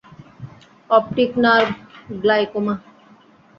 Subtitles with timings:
[0.89, 1.69] Optic nerve
[2.21, 2.75] glaucoma.